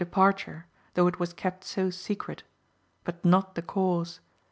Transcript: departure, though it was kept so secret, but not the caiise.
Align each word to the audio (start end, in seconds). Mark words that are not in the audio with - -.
departure, 0.03 0.65
though 0.95 1.05
it 1.05 1.19
was 1.19 1.31
kept 1.31 1.63
so 1.63 1.91
secret, 1.91 2.41
but 3.03 3.23
not 3.23 3.53
the 3.53 3.61
caiise. 3.61 4.17